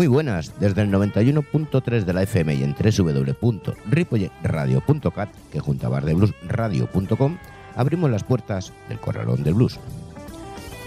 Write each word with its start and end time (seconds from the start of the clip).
Muy 0.00 0.06
buenas, 0.06 0.54
desde 0.58 0.80
el 0.80 0.90
91.3 0.90 2.04
de 2.04 2.14
la 2.14 2.22
FM 2.22 2.54
y 2.54 2.62
en 2.62 2.74
www.ripolletradio.cat, 2.74 5.28
que 5.52 5.60
junto 5.60 5.86
a 5.86 5.90
bardebluesradio.com 5.90 7.36
abrimos 7.76 8.10
las 8.10 8.24
puertas 8.24 8.72
del 8.88 8.98
Corralón 8.98 9.42
del 9.42 9.52
Blues. 9.52 9.78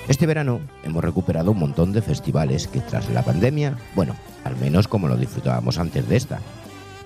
Este 0.07 0.25
verano 0.25 0.59
hemos 0.83 1.03
recuperado 1.03 1.51
un 1.51 1.59
montón 1.59 1.93
de 1.93 2.01
festivales 2.01 2.67
que 2.67 2.81
tras 2.81 3.09
la 3.09 3.23
pandemia, 3.23 3.77
bueno, 3.95 4.15
al 4.43 4.57
menos 4.57 4.87
como 4.87 5.07
lo 5.07 5.17
disfrutábamos 5.17 5.77
antes 5.77 6.07
de 6.07 6.17
esta. 6.17 6.39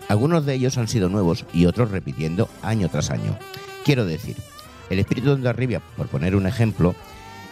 Algunos 0.07 0.45
de 0.45 0.55
ellos 0.55 0.77
han 0.77 0.87
sido 0.87 1.09
nuevos 1.09 1.45
y 1.53 1.65
otros 1.65 1.91
repitiendo 1.91 2.49
año 2.61 2.89
tras 2.89 3.11
año. 3.11 3.37
Quiero 3.83 4.05
decir, 4.05 4.35
el 4.89 4.99
Espíritu 4.99 5.35
de 5.35 5.49
Arriba, 5.49 5.81
por 5.95 6.07
poner 6.07 6.35
un 6.35 6.47
ejemplo, 6.47 6.95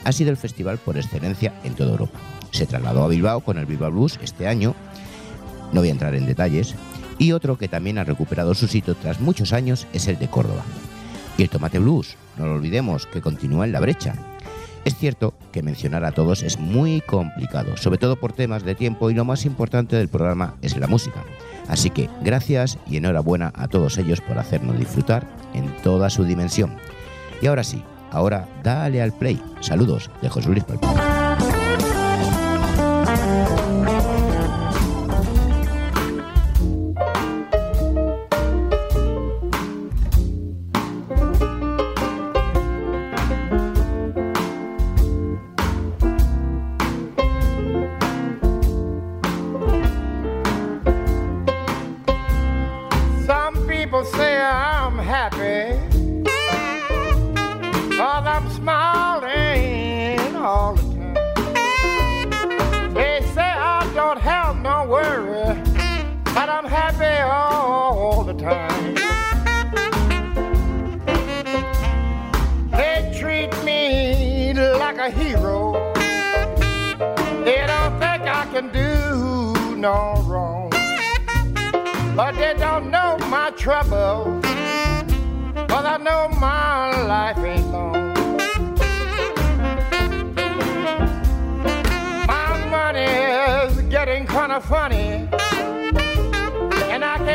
ha 0.04 0.12
sido 0.12 0.32
el 0.32 0.38
festival 0.38 0.78
por 0.78 0.98
excelencia 0.98 1.54
en 1.64 1.76
toda 1.76 1.92
Europa 1.92 2.20
se 2.56 2.66
trasladó 2.66 3.04
a 3.04 3.08
Bilbao 3.08 3.42
con 3.42 3.58
el 3.58 3.66
Bilbao 3.66 3.92
Blues 3.92 4.18
este 4.24 4.48
año, 4.48 4.76
no 5.74 5.82
voy 5.82 5.90
a 5.90 5.92
entrar 5.92 6.16
en 6.16 6.26
detalles, 6.26 6.74
y 7.18 7.34
otro 7.34 7.58
que 7.58 7.68
también 7.68 7.98
ha 7.98 8.04
recuperado 8.04 8.54
su 8.54 8.68
sitio 8.68 8.96
tras 8.96 9.20
muchos 9.20 9.54
años 9.54 9.88
es 9.94 10.08
el 10.08 10.18
de 10.18 10.30
Córdoba. 10.30 10.64
Y 11.38 11.44
el 11.44 11.50
Tomate 11.50 11.80
Blues, 11.80 12.16
no 12.38 12.46
lo 12.46 12.56
olvidemos, 12.56 13.06
que 13.08 13.22
continúa 13.22 13.66
en 13.66 13.74
la 13.74 13.82
brecha. 13.82 14.16
Es 14.86 14.96
cierto 14.96 15.34
que 15.52 15.64
mencionar 15.64 16.06
a 16.06 16.12
todos 16.12 16.44
es 16.44 16.60
muy 16.60 17.02
complicado, 17.02 17.76
sobre 17.76 17.98
todo 17.98 18.18
por 18.18 18.34
temas 18.34 18.64
de 18.64 18.76
tiempo 18.76 19.10
y 19.10 19.16
lo 19.16 19.26
más 19.26 19.46
importante 19.46 19.96
del 19.96 20.10
programa 20.10 20.56
es 20.62 20.78
la 20.78 20.86
música. 20.86 21.24
Así 21.68 21.90
que 21.90 22.08
gracias 22.22 22.78
y 22.88 22.98
enhorabuena 22.98 23.52
a 23.56 23.68
todos 23.68 23.98
ellos 23.98 24.22
por 24.22 24.38
hacernos 24.38 24.78
disfrutar 24.78 25.26
en 25.56 25.76
toda 25.82 26.12
su 26.12 26.24
dimensión. 26.24 26.76
Y 27.42 27.48
ahora 27.48 27.64
sí, 27.64 27.82
ahora 28.12 28.48
dale 28.64 29.02
al 29.02 29.12
play. 29.12 29.42
Saludos 29.60 30.12
de 30.22 30.30
José 30.30 30.50
Luis 30.50 30.64
Palma. 30.64 31.25
and 66.48 66.52
I'm 66.52 66.66
happy 66.66 67.22
all 67.24 68.24
the 68.24 68.36
time. 68.36 68.94
They 72.70 73.12
treat 73.18 73.52
me 73.64 74.54
like 74.54 75.00
a 75.00 75.10
hero. 75.10 75.92
They 77.46 77.64
don't 77.66 77.94
think 78.00 78.22
I 78.42 78.48
can 78.54 78.72
do 78.72 79.76
no 79.76 80.22
wrong. 80.28 80.70
But 82.16 82.36
they 82.36 82.54
don't 82.54 82.92
know 82.92 83.18
my 83.28 83.50
trouble. 83.58 84.40
Cause 85.68 85.86
I 85.86 85.98
know 85.98 86.28
my 86.30 87.06
life 87.08 87.40
ain't 87.40 87.72
long. 87.72 88.14
My 92.28 92.68
money 92.70 93.14
is 93.66 93.82
getting 93.90 94.28
kinda 94.28 94.62
funny 94.62 95.28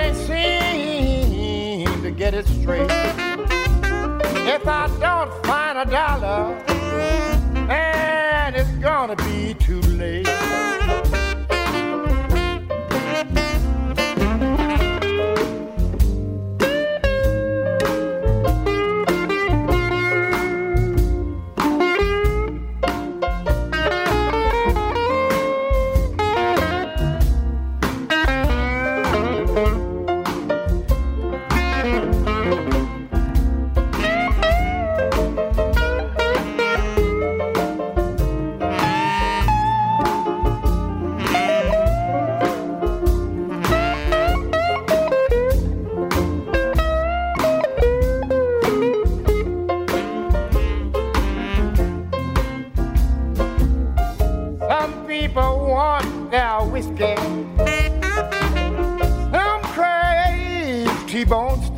can't 0.00 0.16
seem 0.16 2.02
to 2.02 2.10
get 2.10 2.32
it 2.32 2.46
straight. 2.46 2.90
If 4.48 4.66
I 4.66 4.88
don't 4.98 5.30
find 5.46 5.78
a 5.78 5.84
dollar, 5.84 6.54
and 7.70 8.56
it's 8.56 8.70
gonna 8.78 9.16
be 9.16 9.54
too 9.54 9.80
late. 9.82 10.69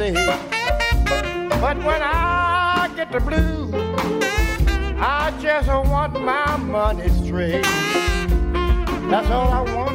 day. 0.03 0.15
But 1.61 1.77
when 1.85 2.03
I 2.03 2.91
get 2.97 3.13
the 3.13 3.21
blues, 3.21 3.73
I 4.99 5.33
just 5.41 5.69
want 5.69 6.21
my 6.21 6.57
money 6.57 7.09
straight. 7.25 7.63
That's 9.11 9.31
all 9.31 9.53
I 9.53 9.61
want. 9.75 9.92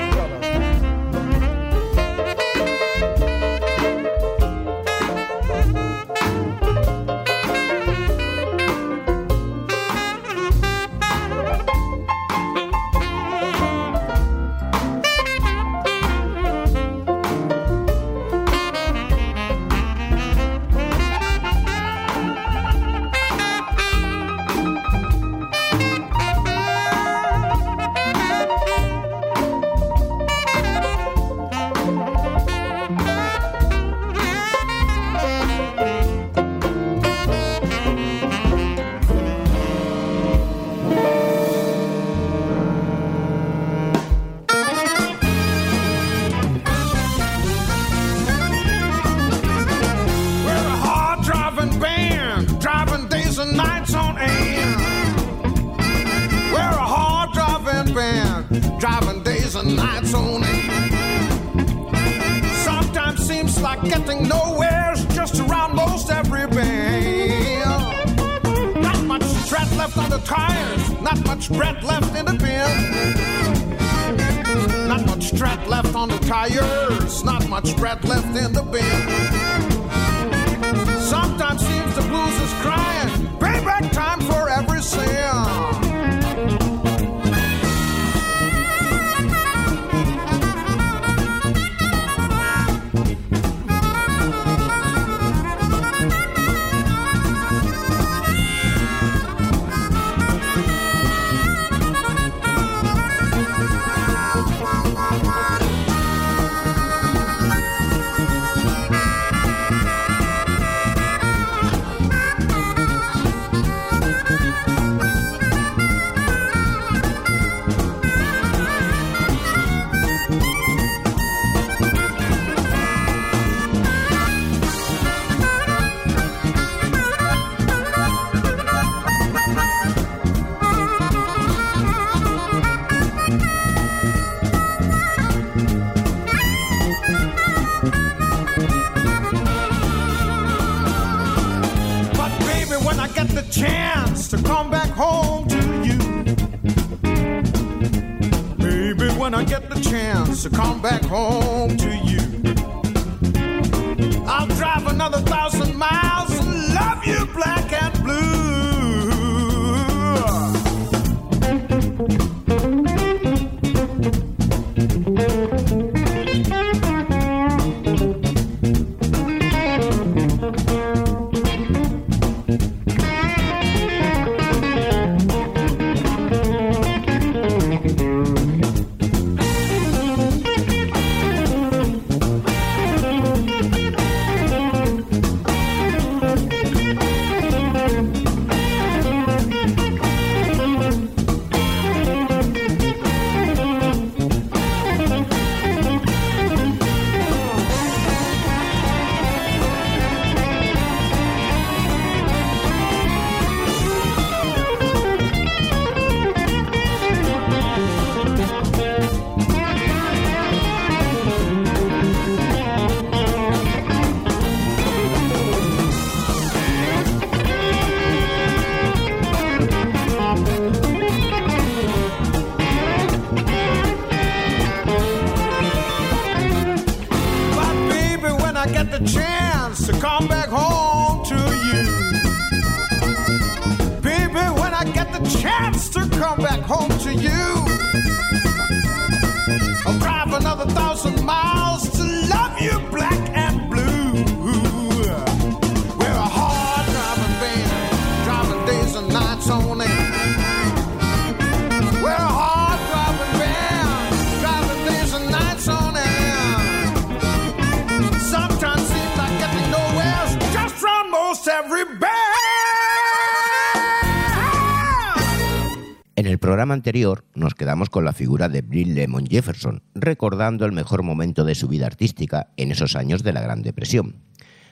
Programa 266.47 266.75
anterior 266.75 267.25
nos 267.35 267.55
quedamos 267.55 267.89
con 267.89 268.05
la 268.05 268.13
figura 268.13 268.47
de 268.47 268.61
Bill 268.61 268.95
Lemon 268.95 269.25
Jefferson, 269.25 269.83
recordando 269.93 270.65
el 270.65 270.71
mejor 270.71 271.03
momento 271.03 271.43
de 271.43 271.55
su 271.55 271.67
vida 271.67 271.87
artística 271.87 272.53
en 272.55 272.71
esos 272.71 272.95
años 272.95 273.21
de 273.21 273.33
la 273.33 273.41
Gran 273.41 273.63
Depresión. 273.63 274.23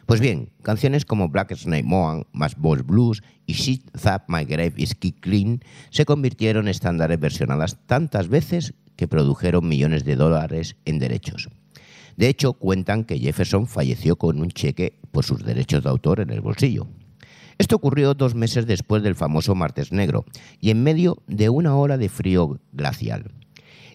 Pues 0.05 0.21
bien, 0.21 0.53
canciones 0.63 1.03
como 1.03 1.27
Black 1.27 1.53
Snake 1.53 1.83
Moan, 1.83 2.27
Más 2.31 2.55
Boys 2.55 2.85
Blues 2.85 3.23
y 3.45 3.51
Shit 3.55 3.91
That 3.91 4.21
My 4.29 4.45
Grave 4.45 4.75
Is 4.77 4.95
Kick 4.95 5.19
Clean 5.19 5.59
se 5.89 6.05
convirtieron 6.05 6.67
en 6.67 6.71
estándares 6.71 7.19
versionadas 7.19 7.77
tantas 7.85 8.29
veces 8.29 8.73
que 8.95 9.09
produjeron 9.09 9.67
millones 9.67 10.05
de 10.05 10.15
dólares 10.15 10.77
en 10.85 10.99
derechos. 10.99 11.49
De 12.15 12.29
hecho, 12.29 12.53
cuentan 12.53 13.03
que 13.03 13.19
Jefferson 13.19 13.67
falleció 13.67 14.15
con 14.15 14.39
un 14.39 14.47
cheque 14.47 14.97
por 15.11 15.25
sus 15.25 15.43
derechos 15.43 15.83
de 15.83 15.89
autor 15.89 16.21
en 16.21 16.29
el 16.29 16.39
bolsillo. 16.39 16.87
Esto 17.57 17.77
ocurrió 17.77 18.13
dos 18.13 18.35
meses 18.35 18.65
después 18.67 19.01
del 19.01 19.15
famoso 19.15 19.55
Martes 19.55 19.91
Negro 19.91 20.25
y 20.59 20.71
en 20.71 20.83
medio 20.83 21.17
de 21.27 21.49
una 21.49 21.75
hora 21.75 21.97
de 21.97 22.09
frío 22.09 22.59
glacial. 22.73 23.31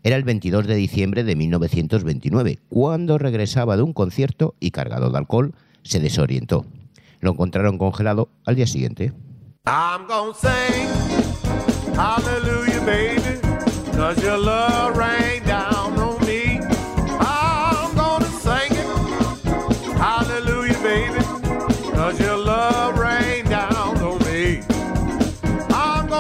Era 0.03 0.17
el 0.17 0.25
22 0.25 0.67
de 0.67 0.77
diciembre 0.77 1.25
de 1.25 1.37
1929, 1.37 2.59
cuando 2.71 3.19
regresaba 3.19 3.77
de 3.77 3.83
un 3.83 3.93
concierto 3.93 4.55
y 4.59 4.71
cargado 4.71 5.11
de 5.11 5.19
alcohol, 5.19 5.55
se 5.83 6.01
desorientó. 6.01 6.65
Lo 7.21 7.33
encontraron 7.33 7.77
congelado 7.77 8.31
al 8.47 8.57
día 8.57 8.67
siguiente. 8.67 9.13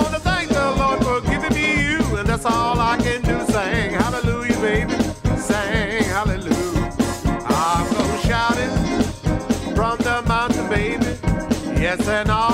want 0.00 0.14
to 0.14 0.20
thank 0.20 0.48
the 0.48 0.66
Lord 0.80 1.02
for 1.04 1.20
giving 1.28 1.54
me 1.54 1.68
you, 1.90 2.16
and 2.16 2.26
that's 2.28 2.44
all 2.44 2.78
I 2.78 2.96
can 2.96 3.22
do. 3.22 3.36
Sing 3.52 3.92
hallelujah, 3.92 4.60
baby. 4.60 4.92
Sing 5.38 6.04
hallelujah. 6.04 6.92
I'm 7.46 7.86
going 7.92 8.10
to 8.10 8.26
shout 8.26 8.56
it 8.56 8.72
from 9.76 9.98
the 9.98 10.22
mountain, 10.26 10.68
baby. 10.68 11.06
Yes, 11.80 12.06
and 12.08 12.30
all. 12.30 12.49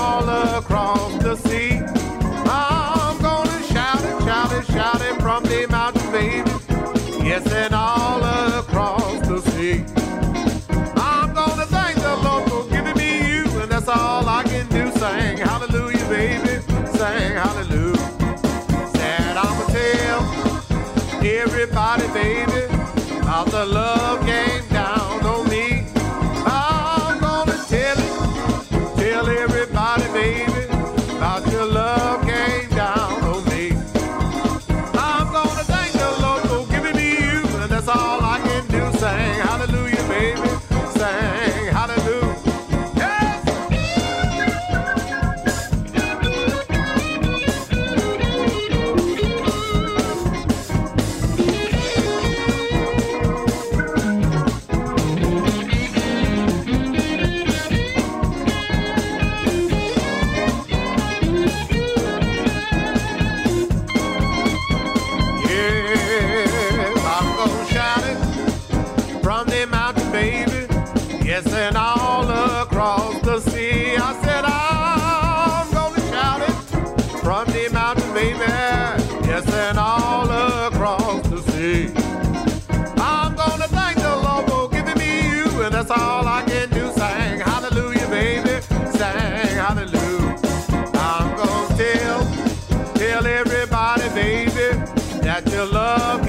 Baby, 94.56 94.78
that 95.20 95.46
your 95.52 95.66
love 95.66 96.25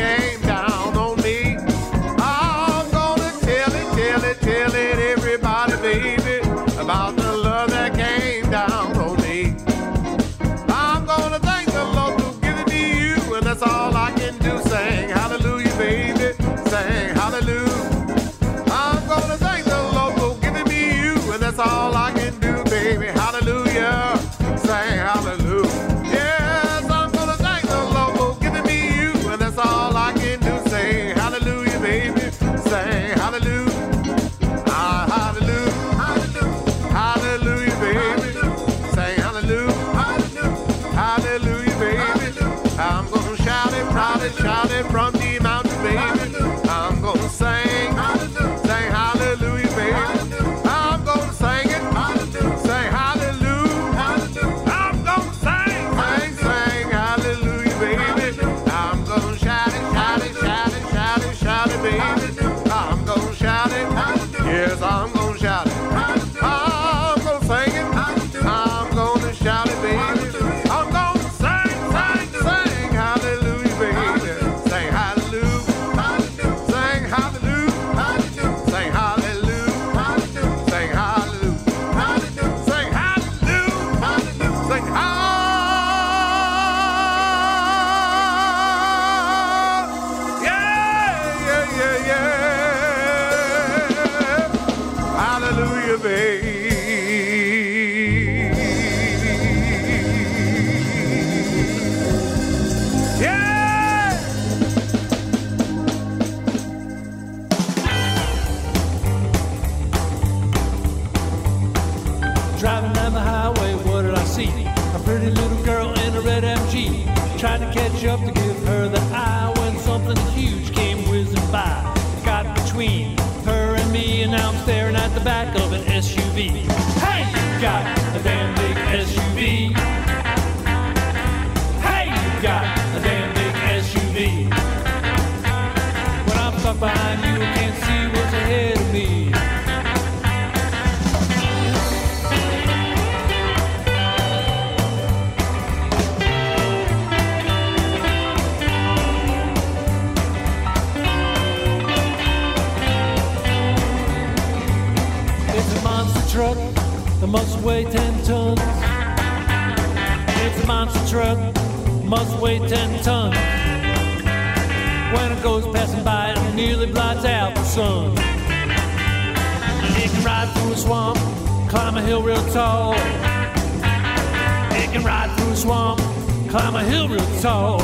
hill 172.08 172.24
real 172.24 172.46
tall. 172.54 172.94
It 172.94 174.90
can 174.94 175.04
ride 175.04 175.30
through 175.38 175.52
a 175.52 175.56
swamp, 175.58 176.00
climb 176.48 176.76
a 176.76 176.84
hill 176.86 177.10
real 177.10 177.40
tall. 177.42 177.82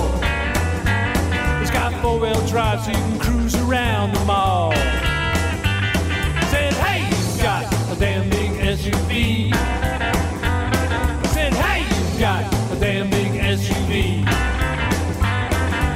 It's 1.62 1.72
got 1.72 1.92
four-wheel 2.02 2.48
drive 2.48 2.80
so 2.86 2.92
you 2.92 2.98
can 2.98 3.20
cruise 3.20 3.54
around 3.56 4.14
the 4.14 4.24
mall 4.24 4.72
said, 6.54 6.74
hey, 6.76 7.02
you 7.36 7.44
got 7.44 7.66
a 7.92 8.00
damn 8.00 8.30
big 8.30 8.52
SUV. 8.78 9.54
Said, 11.34 11.54
hey, 11.54 11.82
you 12.14 12.20
got 12.20 12.46
a 12.72 12.80
damn 12.80 13.10
big 13.10 13.32
SUV. 13.42 14.24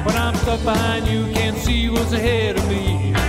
When 0.04 0.16
I'm 0.16 0.34
stuck 0.36 0.62
behind 0.64 1.06
you, 1.06 1.32
can't 1.32 1.56
see 1.56 1.88
what's 1.88 2.12
ahead 2.12 2.58
of 2.58 2.68
me. 2.68 3.27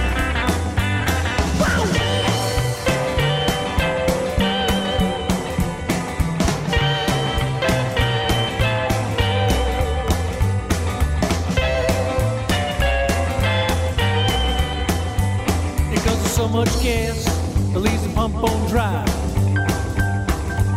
So 16.39 16.47
much 16.47 16.81
gas, 16.81 17.27
it 17.75 17.79
leaves 17.79 18.01
the 18.07 18.13
pump 18.13 18.33
on 18.35 18.69
dry. 18.69 19.03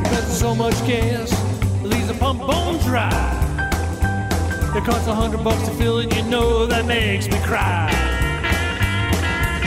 Because 0.03 0.25
there's 0.27 0.41
so 0.41 0.57
much 0.57 0.75
gas, 0.89 1.31
it 1.85 1.87
leaves 1.87 2.09
the 2.09 2.15
pump 2.15 2.41
on 2.43 2.79
dry. 2.79 3.09
It 4.75 4.83
costs 4.85 5.07
a 5.07 5.15
hundred 5.15 5.45
bucks 5.45 5.63
to 5.69 5.75
fill 5.75 5.99
it, 5.99 6.13
you 6.17 6.25
know 6.25 6.67
that 6.67 6.85
makes 6.87 7.29
me 7.29 7.39
cry. 7.45 7.87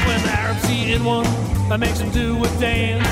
When 0.05 0.21
the 0.21 0.31
Arabs 0.31 0.63
see 0.63 0.91
in 0.91 1.05
one, 1.05 1.23
that 1.69 1.79
makes 1.79 1.99
them 1.99 2.11
do 2.11 2.43
a 2.43 2.47
dance. 2.59 3.07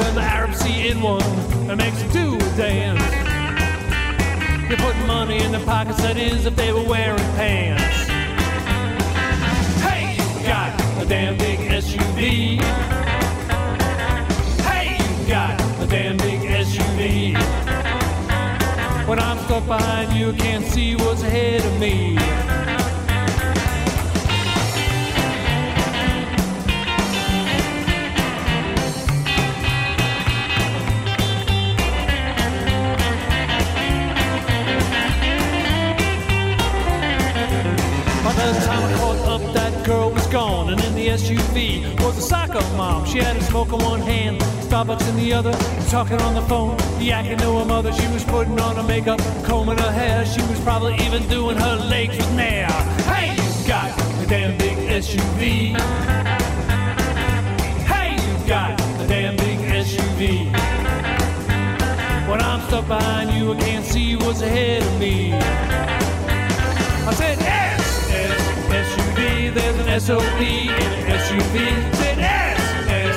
When 0.00 0.14
the 0.14 0.22
Arabs 0.22 0.58
see 0.60 0.90
in 0.90 1.02
one, 1.02 1.26
that 1.66 1.76
makes 1.76 1.98
them 1.98 2.10
do 2.12 2.36
a 2.36 2.56
dance. 2.56 3.02
They 4.68 4.76
put 4.76 4.94
money 5.08 5.42
in 5.42 5.50
their 5.50 5.64
pockets, 5.66 6.00
that 6.02 6.16
is, 6.16 6.46
if 6.46 6.54
they 6.54 6.72
were 6.72 6.84
wearing 6.84 7.18
pants. 7.34 8.06
Hey, 9.82 10.16
a 10.46 10.79
damn 11.10 11.36
big 11.38 11.58
SUV. 11.58 12.62
Hey, 14.62 14.96
you 14.96 15.28
got 15.28 15.60
a 15.82 15.86
damn 15.88 16.16
big 16.18 16.40
SUV. 16.42 17.34
When 19.08 19.18
I'm 19.18 19.38
stuck 19.46 19.66
behind 19.66 20.12
you, 20.12 20.32
can't 20.34 20.64
see 20.64 20.94
what's 20.94 21.24
ahead 21.24 21.64
of 21.64 21.80
me. 21.80 22.16
And 40.70 40.80
in 40.84 40.94
the 40.94 41.08
SUV 41.08 42.00
was 42.00 42.16
a 42.16 42.20
psycho 42.20 42.60
mom. 42.76 43.04
She 43.04 43.18
had 43.18 43.36
a 43.36 43.42
smoke 43.42 43.72
in 43.72 43.78
one 43.78 44.00
hand, 44.00 44.40
Starbucks 44.68 45.08
in 45.08 45.16
the 45.16 45.32
other, 45.32 45.52
talking 45.88 46.20
on 46.20 46.34
the 46.34 46.42
phone, 46.42 46.76
yakking 46.98 47.38
to 47.38 47.58
her 47.58 47.64
mother. 47.64 47.92
She 47.92 48.06
was 48.08 48.24
putting 48.24 48.58
on 48.60 48.76
her 48.76 48.82
makeup, 48.82 49.20
combing 49.44 49.78
her 49.78 49.90
hair. 49.90 50.24
She 50.24 50.40
was 50.42 50.60
probably 50.60 50.94
even 51.06 51.26
doing 51.28 51.56
her 51.56 51.76
legs 51.76 52.16
with 52.16 52.32
nair. 52.34 52.68
Hey, 53.12 53.34
you 53.34 53.68
got 53.68 53.90
a 54.22 54.26
damn 54.26 54.56
big 54.58 54.76
SUV. 55.02 55.76
Hey, 57.92 58.10
you 58.14 58.48
got 58.48 58.80
a 59.00 59.06
damn 59.08 59.36
big 59.36 59.58
SUV. 59.86 60.52
When 62.28 62.40
I'm 62.40 62.60
stuck 62.68 62.86
behind 62.86 63.30
you, 63.30 63.54
I 63.54 63.56
can't 63.58 63.84
see 63.84 64.14
what's 64.16 64.42
ahead 64.42 64.82
of 64.82 65.00
me. 65.00 65.32
I 67.10 67.12
said 67.14 67.38
S, 67.40 67.59
SUV, 68.80 69.52
there's 69.52 69.78
an 69.84 70.00
SOB 70.00 70.40
in 70.40 70.70
an 70.70 71.04
SUV. 71.20 71.54
Said 71.96 72.18
S, 72.18 72.60
S, 72.88 73.16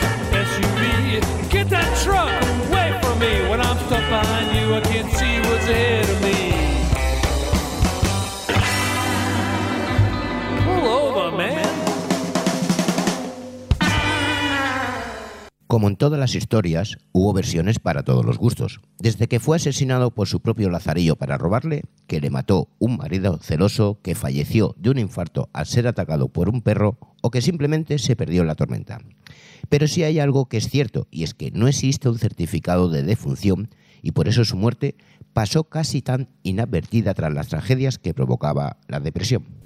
SUV, 0.50 1.50
get 1.50 1.70
that 1.70 1.90
truck 2.04 2.34
away 2.68 3.00
from 3.02 3.18
me. 3.20 3.48
When 3.50 3.62
I'm 3.62 3.78
stuck 3.86 4.04
behind 4.10 4.48
you, 4.58 4.76
I 4.76 4.82
can't 4.82 5.10
see 5.14 5.40
what's 5.48 5.68
ahead 5.70 6.10
of 6.10 6.22
me. 6.22 6.40
Pull 10.66 10.86
over, 10.90 11.38
man. 11.38 11.63
Como 15.74 15.88
en 15.88 15.96
todas 15.96 16.20
las 16.20 16.36
historias, 16.36 17.00
hubo 17.14 17.34
versiones 17.34 17.80
para 17.80 18.04
todos 18.04 18.24
los 18.24 18.38
gustos. 18.38 18.80
Desde 19.00 19.28
que 19.28 19.40
fue 19.40 19.56
asesinado 19.56 20.12
por 20.12 20.28
su 20.28 20.40
propio 20.40 20.70
lazarillo 20.70 21.16
para 21.16 21.40
robarle, 21.40 21.82
que 22.06 22.22
le 22.22 22.30
mató 22.30 22.70
un 22.78 22.98
marido 22.98 23.40
celoso, 23.42 23.98
que 24.04 24.14
falleció 24.14 24.76
de 24.78 24.92
un 24.92 25.00
infarto 25.00 25.50
al 25.52 25.66
ser 25.66 25.88
atacado 25.88 26.28
por 26.28 26.48
un 26.48 26.62
perro 26.62 27.00
o 27.24 27.32
que 27.32 27.42
simplemente 27.42 27.98
se 27.98 28.16
perdió 28.16 28.42
en 28.42 28.50
la 28.50 28.54
tormenta. 28.54 29.00
Pero 29.68 29.88
sí 29.88 30.04
hay 30.04 30.20
algo 30.20 30.46
que 30.46 30.58
es 30.58 30.70
cierto, 30.70 31.08
y 31.10 31.24
es 31.24 31.34
que 31.34 31.50
no 31.50 31.68
existe 31.68 32.08
un 32.08 32.20
certificado 32.20 32.88
de 32.90 33.02
defunción 33.02 33.72
y 34.04 34.12
por 34.12 34.28
eso 34.28 34.46
su 34.46 34.56
muerte 34.56 34.96
pasó 35.34 35.64
casi 35.64 36.04
tan 36.04 36.30
inadvertida 36.44 37.16
tras 37.16 37.34
las 37.34 37.48
tragedias 37.48 37.98
que 37.98 38.14
provocaba 38.14 38.78
la 38.88 39.00
depresión. 39.00 39.63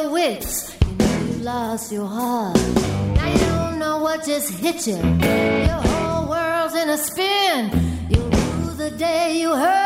Your 0.00 0.10
wits. 0.10 0.74
You 0.80 0.96
know 0.96 1.20
you 1.26 1.42
lost 1.42 1.92
your 1.92 2.06
heart. 2.06 2.56
Now 3.16 3.32
you 3.32 3.38
don't 3.38 3.78
know 3.78 3.98
what 3.98 4.24
just 4.24 4.50
hit 4.52 4.86
you. 4.86 4.96
Your 4.96 5.82
whole 5.88 6.28
world's 6.28 6.74
in 6.74 6.88
a 6.88 6.96
spin. 6.96 7.70
You'll 8.08 8.28
lose 8.28 8.76
the 8.76 8.90
day 8.90 9.40
you 9.40 9.54
heard 9.54 9.79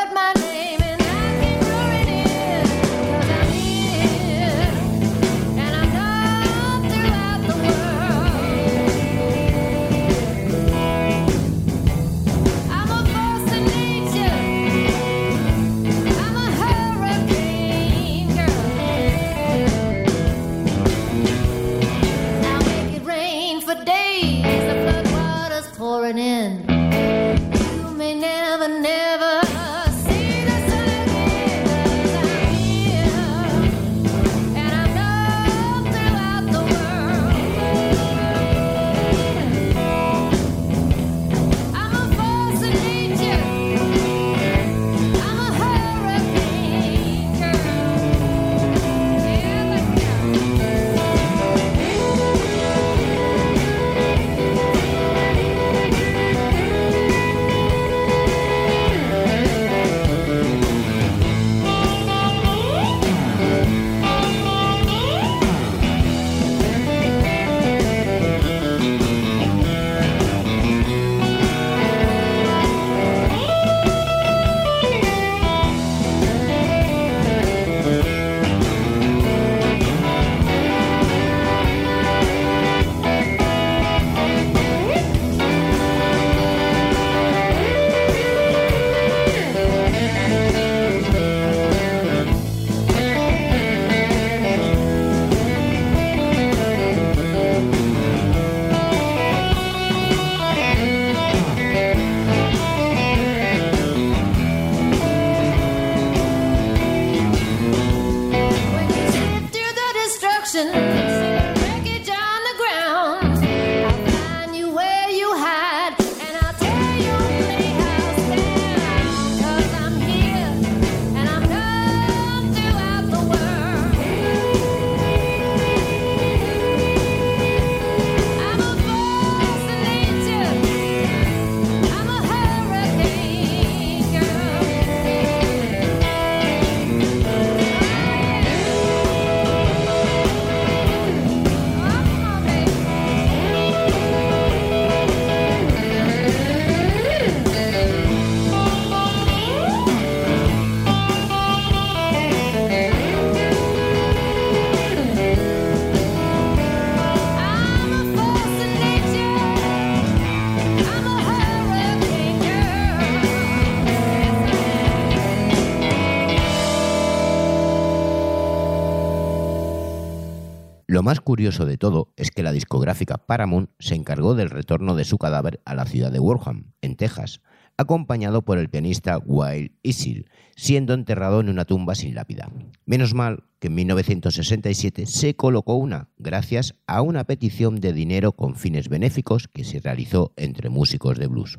más 171.05 171.21
curioso 171.21 171.67
de 171.67 171.77
todo 171.77 172.13
es 172.17 172.31
que 172.31 172.43
la 172.43 172.51
discográfica 172.51 173.19
Paramount 173.19 173.71
se 173.79 173.95
encargó 173.95 174.35
del 174.35 174.51
retorno 174.51 174.97
de 174.97 175.05
su 175.05 175.19
cadáver 175.19 175.61
a 175.65 175.75
la 175.75 175.85
ciudad 175.85 176.11
de 176.11 176.19
Wortham, 176.19 176.73
en 176.81 176.97
Texas, 176.97 177.43
acompañado 177.77 178.43
por 178.43 178.59
el 178.59 178.71
pianista 178.71 179.19
Wild 179.19 179.73
Isil, 179.83 180.31
siendo 180.57 180.95
enterrado 180.95 181.41
en 181.41 181.51
una 181.51 181.67
tumba 181.67 181.95
sin 181.95 182.15
lápida. 182.15 182.51
Menos 182.87 183.13
mal 183.13 183.45
que 183.59 183.67
en 183.67 183.75
1967 183.75 185.07
se 185.07 185.37
colocó 185.37 185.75
una, 185.75 186.09
gracias 186.17 186.75
a 186.87 187.03
una 187.03 187.25
petición 187.25 187.81
de 187.81 187.93
dinero 187.93 188.33
con 188.33 188.57
fines 188.57 188.89
benéficos 188.89 189.47
que 189.47 189.65
se 189.65 189.81
realizó 189.81 190.33
entre 190.37 190.71
músicos 190.71 191.19
de 191.19 191.27
blues. 191.27 191.59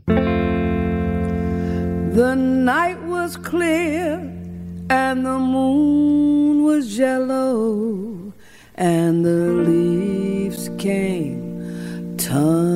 And 8.77 9.23
the 9.23 9.29
leaves 9.29 10.69
came 10.77 12.17
tumbling 12.17 12.75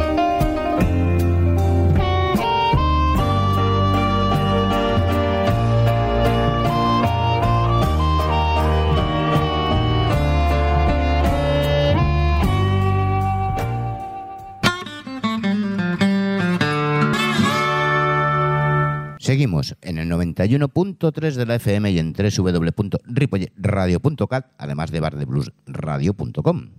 En 19.81 19.97
el 19.97 20.09
91.3 20.09 21.33
de 21.33 21.45
la 21.45 21.55
FM 21.55 21.91
y 21.91 21.99
en 21.99 22.13
www.ripoyradio.cat, 22.13 24.45
además 24.57 24.91
de 24.91 24.99
bardebluesradio.com. 25.01 26.69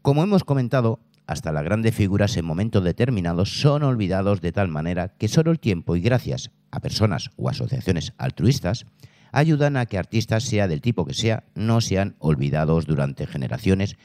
Como 0.00 0.22
hemos 0.22 0.44
comentado, 0.44 1.00
hasta 1.26 1.52
las 1.52 1.64
grandes 1.64 1.94
figuras 1.94 2.38
en 2.38 2.46
momentos 2.46 2.82
determinados 2.82 3.60
son 3.60 3.82
olvidados 3.82 4.40
de 4.40 4.52
tal 4.52 4.68
manera 4.68 5.08
que 5.18 5.28
solo 5.28 5.50
el 5.50 5.60
tiempo 5.60 5.94
y 5.94 6.00
gracias 6.00 6.50
a 6.70 6.80
personas 6.80 7.30
o 7.36 7.50
asociaciones 7.50 8.14
altruistas 8.16 8.86
ayudan 9.30 9.76
a 9.76 9.84
que 9.86 9.98
artistas, 9.98 10.44
sea 10.44 10.68
del 10.68 10.80
tipo 10.80 11.04
que 11.04 11.14
sea, 11.14 11.44
no 11.54 11.82
sean 11.82 12.16
olvidados 12.20 12.86
durante 12.86 13.26
generaciones, 13.26 13.96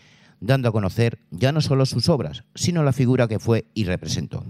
dando 0.41 0.67
a 0.69 0.73
conocer 0.73 1.19
ya 1.31 1.53
no 1.53 1.61
solo 1.61 1.85
sus 1.85 2.09
obras, 2.09 2.43
sino 2.53 2.83
la 2.83 2.93
figura 2.93 3.27
que 3.27 3.39
fue 3.39 3.65
y 3.73 3.85
representó. 3.85 4.45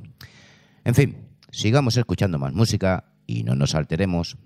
En 0.84 0.96
fin, 0.96 1.18
sigamos 1.52 1.98
escuchando 1.98 2.40
más 2.40 2.54
música 2.54 3.06
y 3.28 3.44
no 3.44 3.56
nos 3.56 3.76
alteremos. 3.76 4.38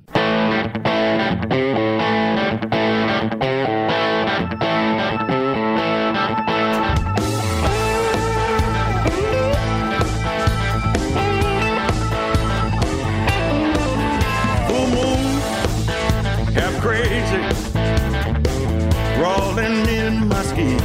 Crawling 19.22 19.88
in 19.88 20.28
my 20.28 20.42
skin. 20.44 20.80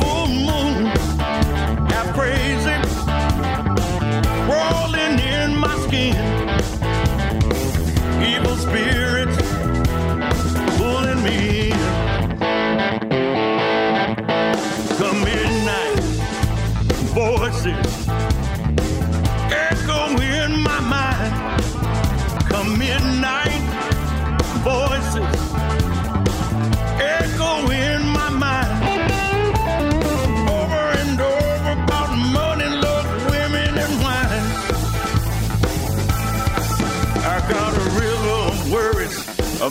Full 0.00 0.28
moon, 0.28 0.86
half 1.90 2.14
crazy, 2.14 2.76
crawling 4.46 5.18
in 5.18 5.56
my 5.58 5.76
skin. 5.86 6.33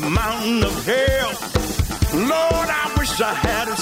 Mountain 0.10 0.64
of 0.64 0.86
hell. 0.86 1.32
Lord, 2.14 2.70
I 2.70 2.94
wish 2.98 3.20
I 3.22 3.34
had 3.34 3.73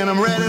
and 0.00 0.08
I'm 0.08 0.20
ready. 0.20 0.47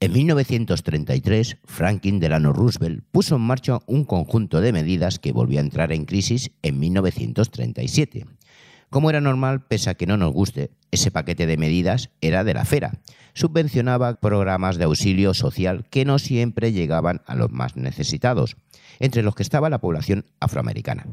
En 0.00 0.12
1933, 0.12 1.58
Franklin 1.64 2.20
Delano 2.20 2.52
Roosevelt 2.52 3.04
puso 3.12 3.36
en 3.36 3.42
marcha 3.42 3.78
un 3.86 4.04
conjunto 4.04 4.60
de 4.60 4.72
medidas 4.72 5.18
que 5.18 5.32
volvió 5.32 5.58
a 5.58 5.62
entrar 5.62 5.92
en 5.92 6.04
crisis 6.04 6.50
en 6.62 6.80
1937. 6.80 8.26
Como 8.92 9.08
era 9.08 9.22
normal, 9.22 9.64
pese 9.64 9.88
a 9.88 9.94
que 9.94 10.04
no 10.04 10.18
nos 10.18 10.34
guste, 10.34 10.70
ese 10.90 11.10
paquete 11.10 11.46
de 11.46 11.56
medidas 11.56 12.10
era 12.20 12.44
de 12.44 12.52
la 12.52 12.66
fera. 12.66 13.00
Subvencionaba 13.32 14.20
programas 14.20 14.76
de 14.76 14.84
auxilio 14.84 15.32
social 15.32 15.86
que 15.88 16.04
no 16.04 16.18
siempre 16.18 16.72
llegaban 16.72 17.22
a 17.24 17.34
los 17.34 17.50
más 17.50 17.74
necesitados, 17.74 18.58
entre 19.00 19.22
los 19.22 19.34
que 19.34 19.44
estaba 19.44 19.70
la 19.70 19.80
población 19.80 20.26
afroamericana. 20.40 21.06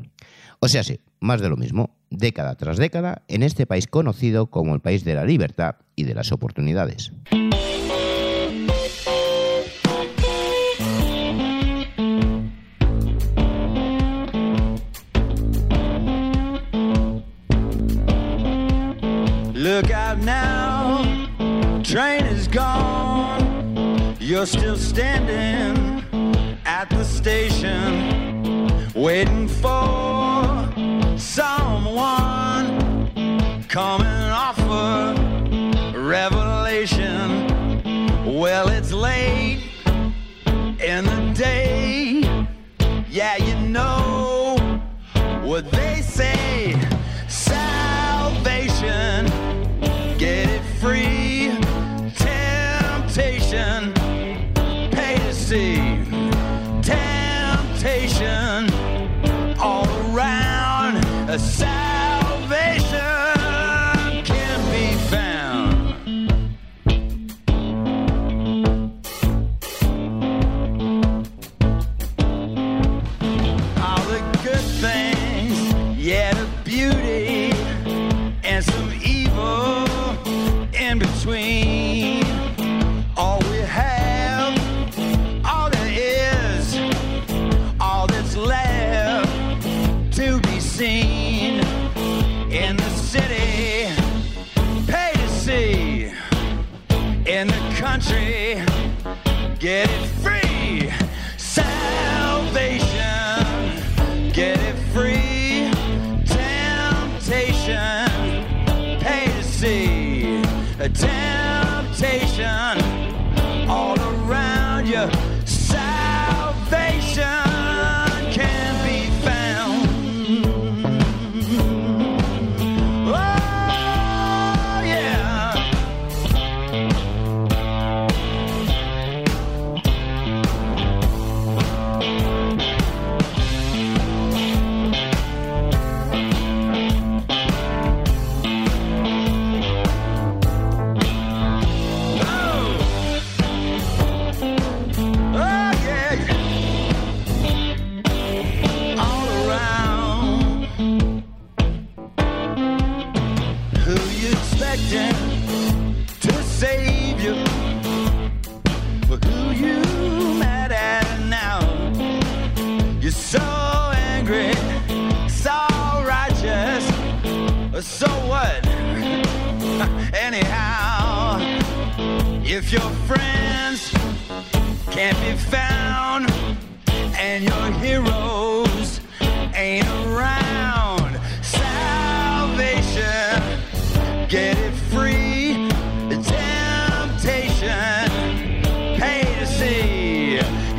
O 0.60 0.68
sea, 0.68 0.84
sí, 0.84 1.00
más 1.22 1.40
de 1.40 1.48
lo 1.48 1.56
mismo, 1.56 1.96
década 2.10 2.56
tras 2.56 2.76
década, 2.76 3.22
en 3.30 3.44
este 3.44 3.66
país 3.66 3.88
conocido 3.88 4.48
como 4.48 4.76
el 4.76 4.82
país 4.82 5.06
de 5.06 5.16
la 5.16 5.24
libertad 5.24 5.78
y 5.96 6.04
de 6.04 6.16
las 6.16 6.34
oportunidades. 6.34 7.14
train 21.90 22.24
is 22.26 22.48
gone. 22.48 24.16
You're 24.20 24.46
still 24.46 24.76
standing 24.76 26.04
at 26.64 26.88
the 26.92 27.04
station, 27.04 28.94
waiting 28.94 29.48
for 29.48 30.70
someone. 31.18 32.68
Come 33.68 34.04
and 34.04 34.32
offer 34.32 35.16
revelation. 35.98 37.48
Well, 38.40 38.70
it's 38.70 38.92
late 38.92 39.64
in 40.46 41.06
the 41.06 41.34
day. 41.36 42.22
Yeah, 43.10 43.36
you 43.38 43.56
know 43.68 44.58
what 45.44 45.72
they 45.72 46.04
say. 46.04 46.39
between. 81.30 81.69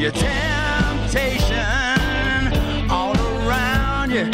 Your 0.01 0.11
temptation 0.13 1.51
all 2.91 3.15
around 3.45 4.11
you. 4.11 4.31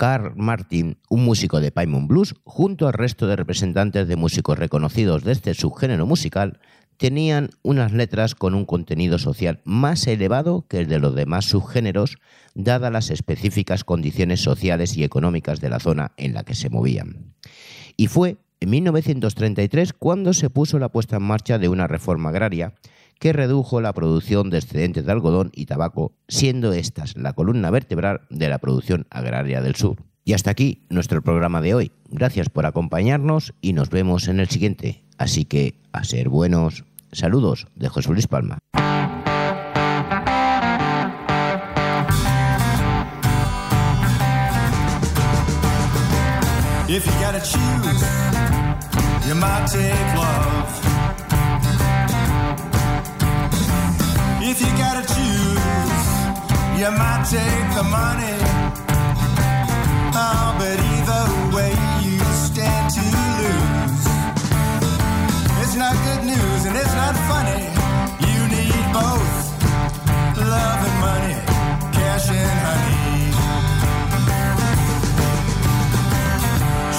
Carl 0.00 0.32
Martin, 0.34 0.96
un 1.10 1.26
músico 1.26 1.60
de 1.60 1.72
Paimon 1.72 2.08
Blues, 2.08 2.34
junto 2.44 2.86
al 2.86 2.94
resto 2.94 3.26
de 3.26 3.36
representantes 3.36 4.08
de 4.08 4.16
músicos 4.16 4.58
reconocidos 4.58 5.24
de 5.24 5.32
este 5.32 5.52
subgénero 5.52 6.06
musical, 6.06 6.58
tenían 6.96 7.50
unas 7.60 7.92
letras 7.92 8.34
con 8.34 8.54
un 8.54 8.64
contenido 8.64 9.18
social 9.18 9.60
más 9.64 10.06
elevado 10.06 10.64
que 10.66 10.78
el 10.78 10.86
de 10.86 11.00
los 11.00 11.14
demás 11.14 11.44
subgéneros, 11.44 12.16
dadas 12.54 12.90
las 12.90 13.10
específicas 13.10 13.84
condiciones 13.84 14.40
sociales 14.40 14.96
y 14.96 15.04
económicas 15.04 15.60
de 15.60 15.68
la 15.68 15.80
zona 15.80 16.12
en 16.16 16.32
la 16.32 16.44
que 16.44 16.54
se 16.54 16.70
movían. 16.70 17.34
Y 17.98 18.06
fue 18.06 18.38
en 18.60 18.70
1933 18.70 19.92
cuando 19.92 20.32
se 20.32 20.48
puso 20.48 20.78
la 20.78 20.88
puesta 20.88 21.16
en 21.16 21.24
marcha 21.24 21.58
de 21.58 21.68
una 21.68 21.86
reforma 21.86 22.30
agraria 22.30 22.72
que 23.20 23.32
redujo 23.34 23.80
la 23.80 23.92
producción 23.92 24.50
de 24.50 24.58
excedentes 24.58 25.04
de 25.04 25.12
algodón 25.12 25.52
y 25.54 25.66
tabaco, 25.66 26.12
siendo 26.26 26.72
estas 26.72 27.16
la 27.16 27.34
columna 27.34 27.70
vertebral 27.70 28.22
de 28.30 28.48
la 28.48 28.58
producción 28.58 29.06
agraria 29.10 29.60
del 29.60 29.76
sur. 29.76 30.02
Y 30.24 30.32
hasta 30.32 30.50
aquí 30.50 30.86
nuestro 30.88 31.22
programa 31.22 31.60
de 31.60 31.74
hoy. 31.74 31.92
Gracias 32.08 32.48
por 32.48 32.66
acompañarnos 32.66 33.54
y 33.60 33.74
nos 33.74 33.90
vemos 33.90 34.26
en 34.26 34.40
el 34.40 34.48
siguiente. 34.48 35.04
Así 35.18 35.44
que 35.44 35.74
a 35.92 36.02
ser 36.02 36.30
buenos. 36.30 36.84
Saludos 37.12 37.66
de 37.76 37.88
José 37.88 38.10
Luis 38.10 38.26
Palma. 38.26 38.58
If 54.52 54.60
you 54.60 54.66
gotta 54.76 55.06
choose, 55.14 56.06
you 56.78 56.90
might 56.90 57.22
take 57.30 57.68
the 57.78 57.84
money. 57.84 58.36
Oh, 60.22 60.46
but 60.58 60.76
either 60.94 61.24
way, 61.54 61.72
you 62.02 62.18
stand 62.48 62.90
to 62.96 63.02
lose. 63.38 64.06
It's 65.62 65.76
not 65.76 65.94
good 66.06 66.24
news 66.32 66.60
and 66.66 66.74
it's 66.76 66.94
not 67.02 67.14
funny. 67.30 67.62
You 68.26 68.40
need 68.56 68.84
both 68.92 69.30
love 70.54 70.80
and 70.88 70.98
money, 71.08 71.36
cash 71.94 72.26
and 72.30 72.58
honey. 72.66 73.30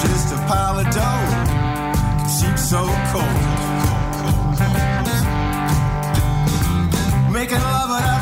Just 0.02 0.32
a 0.32 0.40
pile 0.48 0.80
of 0.80 0.88
dough 0.96 2.28
seem 2.30 2.56
so 2.56 3.01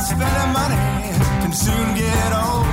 spending 0.09 0.53
money 0.53 0.75
can 1.41 1.53
soon 1.53 1.95
get 1.95 2.33
old. 2.33 2.68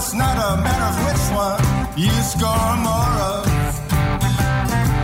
It's 0.00 0.14
not 0.14 0.36
a 0.38 0.56
matter 0.62 0.88
of 0.92 0.96
which 1.04 1.24
one 1.36 1.60
you 1.94 2.10
score 2.32 2.74
more 2.88 3.14
of. 3.32 3.44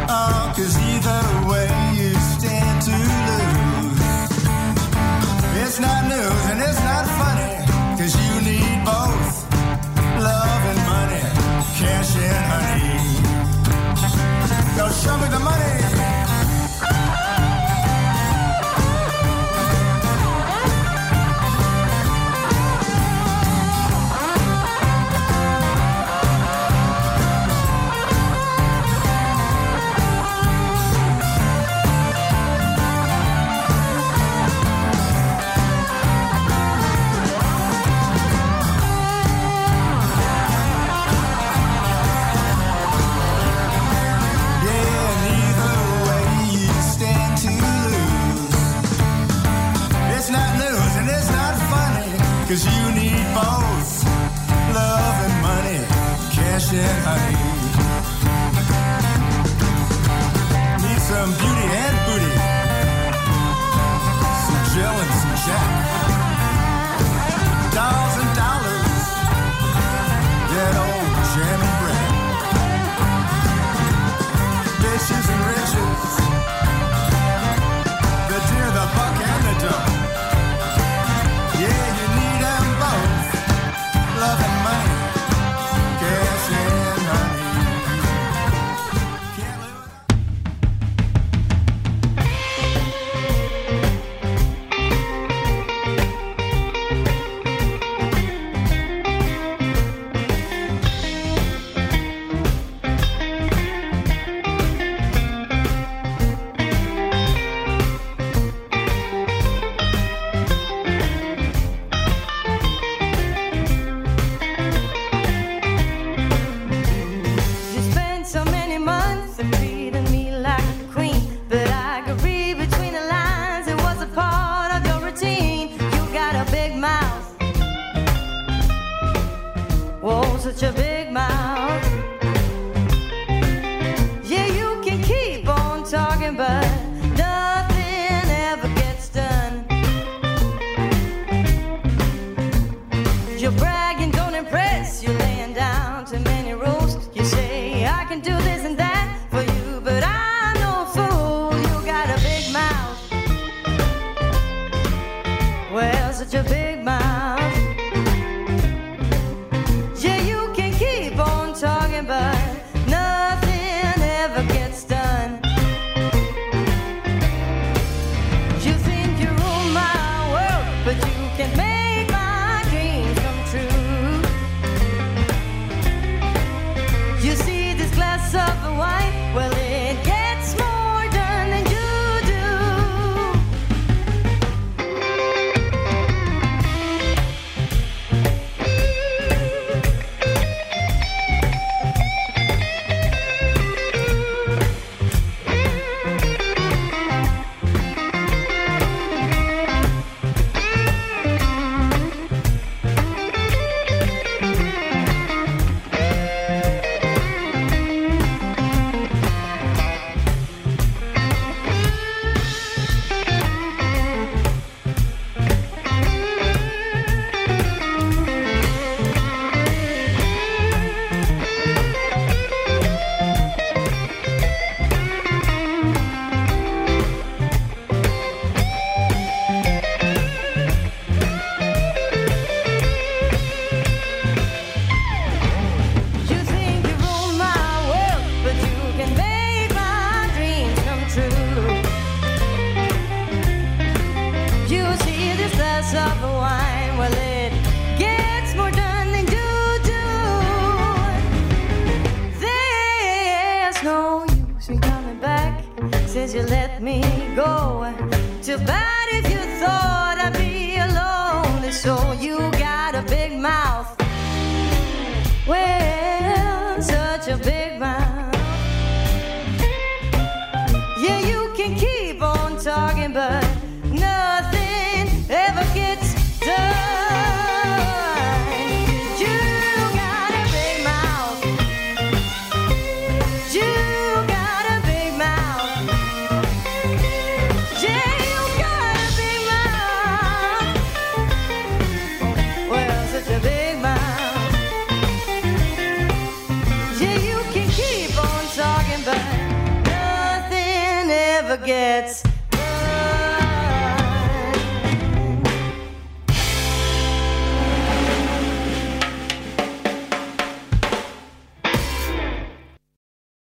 Oh, 0.08 0.52
cause 0.56 0.74
either 0.90 1.22
way 1.50 1.68
you 2.00 2.12
stand 2.32 2.76
to 2.88 2.96
lose. 3.28 4.00
It's 5.62 5.78
not 5.80 6.00
news 6.08 6.42
and 6.50 6.60
it's 6.68 6.82
not 6.90 7.04
funny, 7.20 7.54
cause 7.98 8.14
you 8.24 8.32
need 8.48 8.76
both 8.88 9.30
love 10.28 10.62
and 10.72 10.80
money, 10.94 11.24
cash 11.76 12.16
and 12.16 12.44
honey. 12.52 12.96
Now 14.78 14.88
show 14.88 15.16
me 15.18 15.28
the 15.28 15.40
money. 15.40 15.75
Yeah. 56.76 57.05